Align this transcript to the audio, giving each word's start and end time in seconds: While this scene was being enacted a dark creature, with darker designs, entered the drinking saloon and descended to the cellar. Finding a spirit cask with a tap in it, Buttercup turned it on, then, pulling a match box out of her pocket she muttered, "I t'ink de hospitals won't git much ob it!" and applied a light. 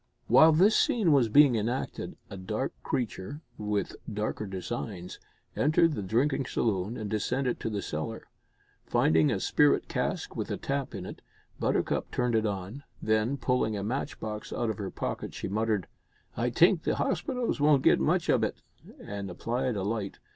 While 0.25 0.51
this 0.53 0.75
scene 0.75 1.11
was 1.11 1.29
being 1.29 1.53
enacted 1.55 2.17
a 2.27 2.35
dark 2.35 2.73
creature, 2.81 3.41
with 3.59 3.95
darker 4.11 4.47
designs, 4.47 5.19
entered 5.55 5.93
the 5.93 6.01
drinking 6.01 6.47
saloon 6.47 6.97
and 6.97 7.07
descended 7.07 7.59
to 7.59 7.69
the 7.69 7.83
cellar. 7.83 8.25
Finding 8.83 9.29
a 9.29 9.39
spirit 9.39 9.87
cask 9.87 10.35
with 10.35 10.49
a 10.49 10.57
tap 10.57 10.95
in 10.95 11.05
it, 11.05 11.21
Buttercup 11.59 12.09
turned 12.09 12.33
it 12.33 12.47
on, 12.47 12.81
then, 12.99 13.37
pulling 13.37 13.77
a 13.77 13.83
match 13.83 14.19
box 14.19 14.51
out 14.51 14.71
of 14.71 14.79
her 14.79 14.89
pocket 14.89 15.35
she 15.35 15.47
muttered, 15.47 15.85
"I 16.35 16.49
t'ink 16.49 16.81
de 16.81 16.95
hospitals 16.95 17.61
won't 17.61 17.83
git 17.83 17.99
much 17.99 18.27
ob 18.27 18.43
it!" 18.43 18.63
and 19.05 19.29
applied 19.29 19.75
a 19.75 19.83
light. 19.83 20.17